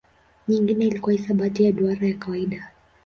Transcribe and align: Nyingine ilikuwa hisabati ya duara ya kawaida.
Nyingine 0.47 0.85
ilikuwa 0.87 1.11
hisabati 1.13 1.63
ya 1.63 1.71
duara 1.71 2.07
ya 2.07 2.13
kawaida. 2.17 2.71